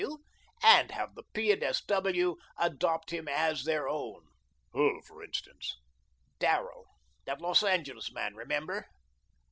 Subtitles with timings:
[0.01, 0.09] and S.
[0.09, 0.25] W.
[0.63, 1.51] and have the P.
[1.51, 1.81] and S.
[1.85, 2.35] W.
[2.57, 4.29] adopt him as their own."
[4.71, 5.79] "Who, for instance?"
[6.39, 6.87] "Darrell,
[7.25, 8.87] that Los Angeles man remember?"